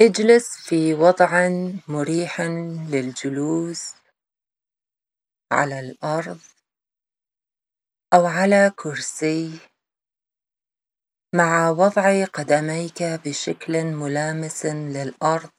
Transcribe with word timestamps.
اجلس 0.00 0.56
في 0.68 0.94
وضع 0.94 1.48
مريح 1.88 2.40
للجلوس 2.90 3.94
على 5.52 5.80
الأرض 5.80 6.38
أو 8.14 8.26
على 8.26 8.72
كرسي 8.76 9.58
مع 11.34 11.70
وضع 11.70 12.24
قدميك 12.24 13.02
بشكل 13.02 13.84
ملامس 13.84 14.66
للأرض 14.66 15.50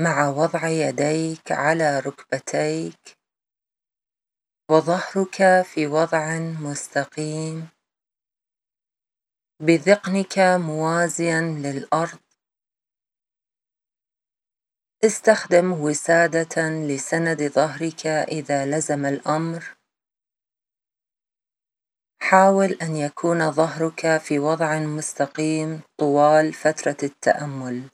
مع 0.00 0.28
وضع 0.28 0.68
يديك 0.68 1.52
على 1.52 2.00
ركبتيك 2.00 3.18
وظهرك 4.70 5.62
في 5.62 5.86
وضع 5.86 6.38
مستقيم. 6.38 7.68
بذقنك 9.62 10.38
موازيا 10.38 11.40
للأرض. 11.40 12.18
استخدم 15.04 15.72
وسادة 15.72 16.68
لسند 16.68 17.42
ظهرك 17.48 18.06
إذا 18.06 18.66
لزم 18.66 19.06
الأمر. 19.06 19.76
حاول 22.22 22.72
أن 22.82 22.96
يكون 22.96 23.50
ظهرك 23.50 24.16
في 24.16 24.38
وضع 24.38 24.78
مستقيم 24.78 25.80
طوال 26.00 26.52
فترة 26.52 26.96
التأمل. 27.02 27.90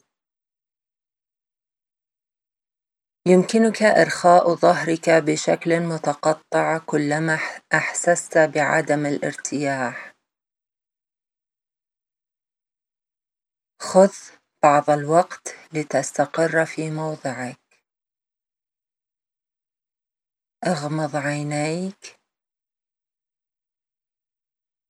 يمكنك 3.27 3.83
إرخاء 3.83 4.55
ظهرك 4.55 5.09
بشكل 5.09 5.79
متقطع 5.79 6.77
كلما 6.77 7.39
أحسست 7.73 8.37
بعدم 8.37 9.05
الارتياح. 9.05 10.08
خذ 13.81 14.13
بعض 14.63 14.89
الوقت 14.89 15.55
لتستقر 15.73 16.65
في 16.65 16.91
موضعك. 16.91 17.59
اغمض 20.67 21.15
عينيك. 21.15 22.19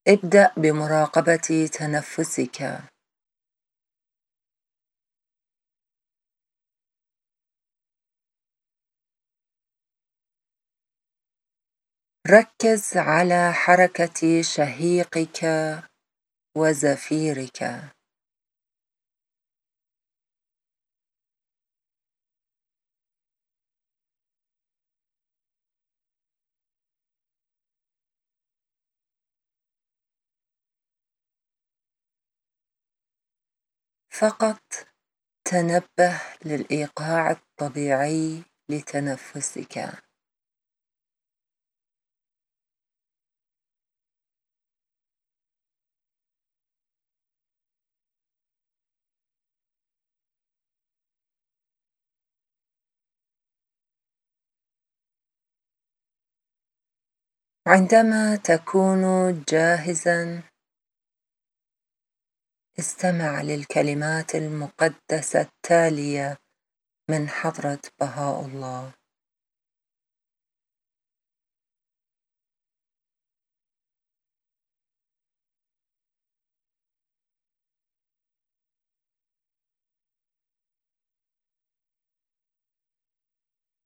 ابدأ 0.08 0.52
بمراقبة 0.58 1.70
تنفسك. 1.74 2.80
ركز 12.28 12.98
على 12.98 13.54
حركة 13.54 14.42
شهيقك 14.42 15.46
وزفيرك. 16.58 17.64
فقط 34.20 34.62
تنبه 35.48 36.22
للإيقاع 36.46 37.32
الطبيعي 37.32 38.44
لتنفسك. 38.70 39.90
عندما 57.68 58.36
تكون 58.36 59.34
جاهزا 59.50 60.44
استمع 62.80 63.42
للكلمات 63.42 64.36
المقدسة 64.36 65.42
التالية 65.42 66.38
من 67.10 67.30
حضرة 67.30 67.80
بهاء 68.00 68.46
الله. 68.46 68.94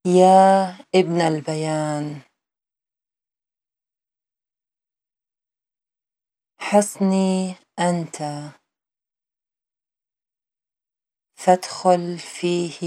يا 0.08 0.78
ابن 0.96 1.22
البيان 1.22 2.22
حصني 6.60 7.56
أنت. 7.80 8.24
فادخل 11.46 12.20
فيه 12.20 12.82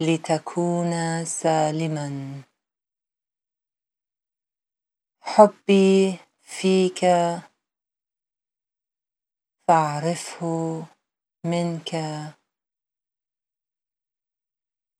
لتكون 0.00 1.24
سالما. 1.24 2.42
حبي 5.20 6.18
فيك 6.42 7.00
فاعرفه 9.68 10.86
منك 11.44 11.94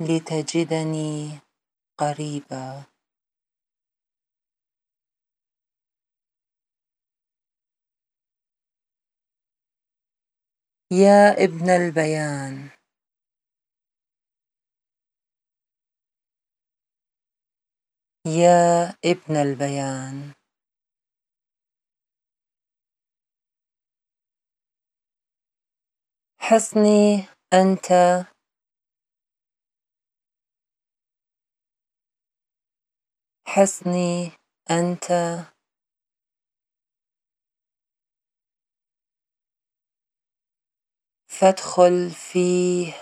لتجدني 0.00 1.38
قريبا. 1.98 2.95
يا 10.92 11.44
ابن 11.44 11.70
البيان. 11.70 12.70
يا 18.26 18.94
ابن 19.04 19.36
البيان. 19.36 20.32
حصني 26.38 27.24
أنت. 27.52 27.92
حصني 33.46 34.32
أنت. 34.70 35.12
فادخل 41.40 42.10
فيه. 42.10 42.92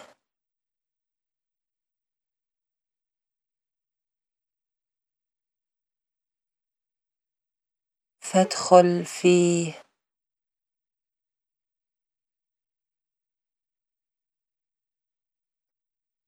فادخل 8.21 9.05
فيه. 9.05 9.73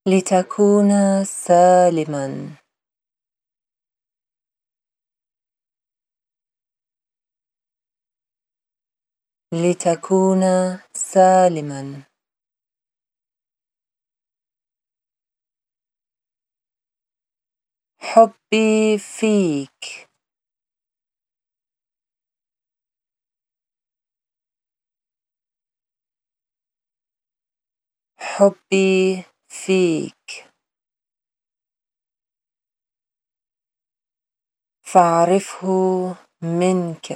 لتكون 0.08 1.24
سالما. 1.24 2.65
لتكون 9.54 10.42
سالما. 10.96 12.02
حبي 18.00 18.98
فيك. 18.98 20.08
حبي 28.18 29.24
فيك. 29.48 30.46
فاعرفه 34.82 36.16
منك. 36.42 37.12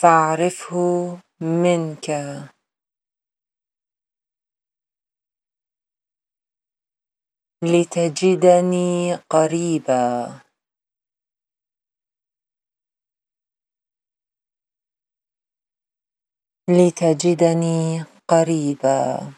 فاعرفه 0.00 1.18
منك. 1.40 2.08
لتجدني 7.64 9.14
قريبا. 9.30 10.32
لتجدني 16.70 18.04
قريبا. 18.30 19.32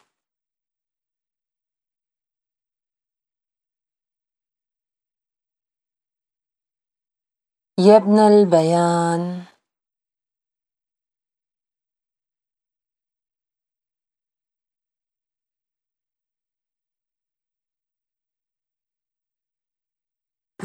يا 7.81 7.97
ابن 7.97 8.19
البيان. 8.19 9.44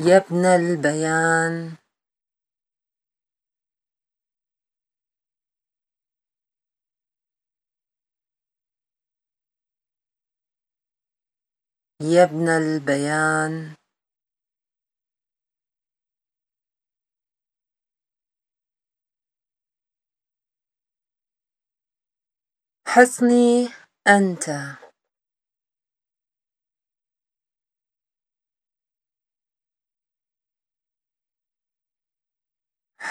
يا 0.05 0.17
ابن 0.17 0.45
البيان. 0.45 1.75
يا 12.01 12.23
ابن 12.23 12.49
البيان. 12.49 13.75
حصني 22.87 23.69
أنت. 24.07 24.49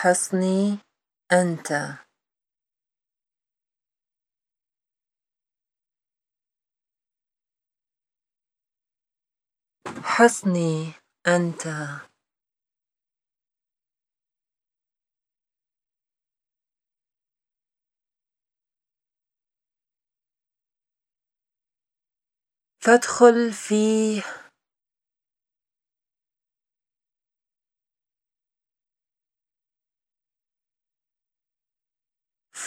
حصني 0.00 0.78
أنت. 1.32 1.72
حصني 10.04 10.92
أنت. 11.26 11.62
فادخل 22.80 23.52
فيه 23.52 24.22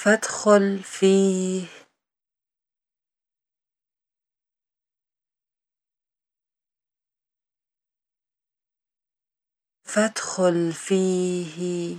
فادخل 0.03 0.79
فيه. 0.83 1.67
فادخل 9.83 10.71
فيه. 10.73 11.97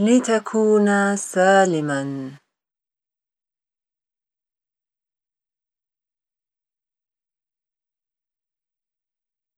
لتكون 0.00 1.16
سالما. 1.16 2.45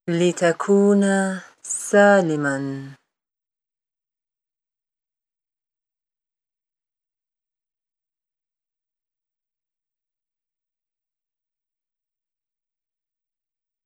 لتكون 0.09 1.03
سالما. 1.63 2.59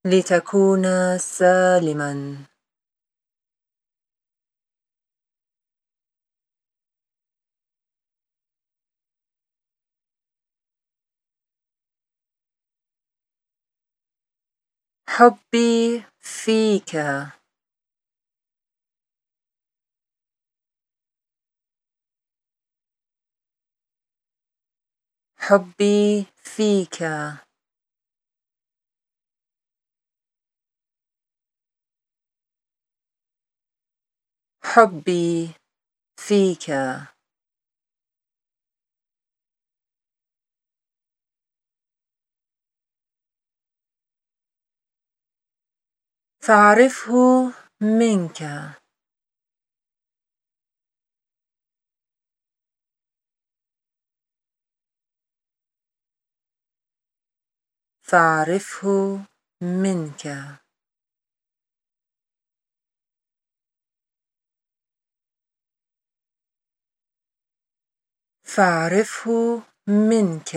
لتكون 0.07 1.19
سالما. 1.19 2.37
حبي 15.09 16.12
فيك. 16.23 16.97
حبي 25.39 26.27
فيك. 26.43 26.99
حبي 34.65 35.51
فيك. 36.21 36.71
فاعرفه 46.47 47.53
منك. 47.81 48.43
فاعرفه 58.03 59.21
منك. 59.63 60.23
فاعرفه 68.45 69.63
منك. 69.89 70.51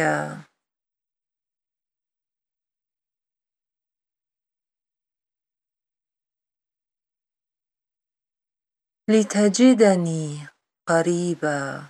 لتجدني 9.09 10.47
قريبا. 10.87 11.87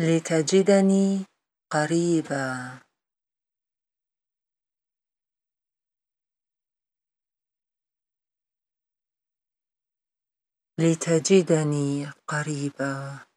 لتجدني 0.00 1.26
قريبا. 1.72 2.78
لتجدني 10.78 12.10
قريبا. 12.28 13.31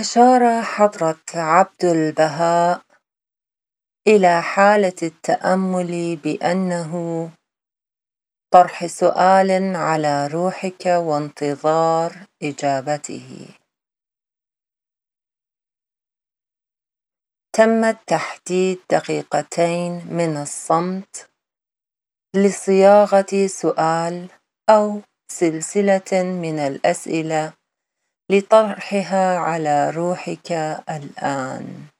أشار 0.00 0.62
حضرة 0.62 1.24
عبد 1.34 1.84
البهاء 1.84 2.82
إلى 4.06 4.42
حالة 4.42 5.00
التأمل 5.02 6.16
بأنه 6.16 6.92
طرح 8.52 8.86
سؤال 8.86 9.76
على 9.76 10.26
روحك 10.26 10.86
وانتظار 10.86 12.26
إجابته. 12.42 13.48
تم 17.52 17.90
تحديد 17.90 18.78
دقيقتين 18.90 20.06
من 20.10 20.36
الصمت 20.36 21.30
لصياغة 22.36 23.46
سؤال 23.46 24.28
أو 24.70 25.00
سلسلة 25.30 26.22
من 26.22 26.58
الأسئلة 26.58 27.63
لطرحها 28.30 29.38
على 29.38 29.90
روحك 29.90 30.52
الآن. 30.90 31.93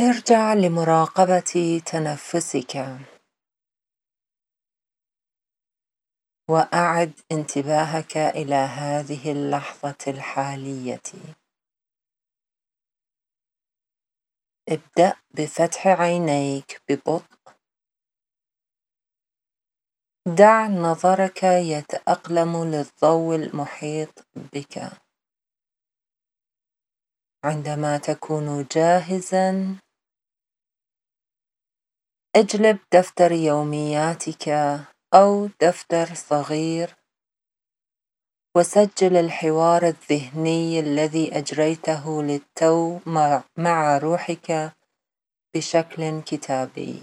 ارجع 0.00 0.54
لمراقبة 0.54 1.82
تنفسك. 1.86 2.98
وأعد 6.50 7.12
انتباهك 7.32 8.16
إلى 8.16 8.54
هذه 8.54 9.32
اللحظة 9.32 9.96
الحالية. 10.08 11.02
ابدأ 14.68 15.14
بفتح 15.34 15.86
عينيك 15.86 16.82
ببطء. 16.88 17.38
دع 20.26 20.66
نظرك 20.66 21.42
يتأقلم 21.42 22.64
للضوء 22.64 23.36
المحيط 23.36 24.26
بك. 24.36 24.78
عندما 27.44 27.98
تكون 27.98 28.66
جاهزًا. 28.72 29.76
اجلب 32.36 32.78
دفتر 32.92 33.32
يومياتك 33.32 34.48
أو 35.14 35.46
دفتر 35.60 36.14
صغير. 36.14 36.96
وسجل 38.56 39.16
الحوار 39.16 39.86
الذهني 39.86 40.80
الذي 40.80 41.38
أجريته 41.38 42.22
للتو 42.22 43.00
مع 43.56 43.98
روحك 43.98 44.72
بشكل 45.56 46.20
كتابي. 46.20 47.02